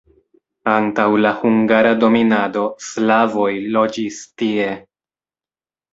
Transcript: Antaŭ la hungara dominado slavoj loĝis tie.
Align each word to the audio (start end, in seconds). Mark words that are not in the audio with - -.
Antaŭ 0.71 1.05
la 1.25 1.33
hungara 1.41 1.91
dominado 2.05 2.65
slavoj 2.89 3.53
loĝis 3.77 4.21
tie. 4.43 4.69